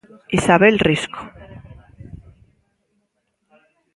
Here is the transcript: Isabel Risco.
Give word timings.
Isabel 0.37 0.75
Risco. 0.89 1.21